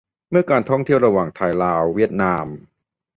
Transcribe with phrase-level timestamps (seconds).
[0.29, 2.45] เมื่อการท่องเที่ยวระหว่าง ไทยลาวเวียดนาม